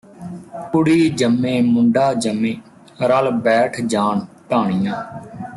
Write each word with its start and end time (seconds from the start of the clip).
ਕੁੜੀ 0.71 1.09
ਜੰਮੇ 1.09 1.61
ਮੁੰਡਾ 1.61 2.13
ਜੰਮੇ 2.15 2.55
ਰਲ 3.01 3.29
ਬੈਠ 3.39 3.79
ਜਾਣ 3.81 4.25
ਢਾਣੀਆਂ 4.51 5.03